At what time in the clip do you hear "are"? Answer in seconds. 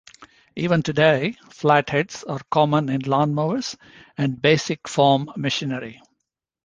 2.23-2.41